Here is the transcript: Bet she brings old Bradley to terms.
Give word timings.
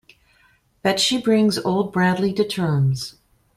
Bet 0.81 0.99
she 0.99 1.21
brings 1.21 1.59
old 1.59 1.93
Bradley 1.93 2.33
to 2.33 2.43
terms. 2.43 3.17